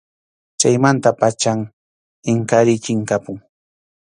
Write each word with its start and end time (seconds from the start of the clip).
Chaymanta 0.59 1.09
pacham 1.19 1.59
Inkariy 2.31 2.81
chinkapun. 2.83 3.37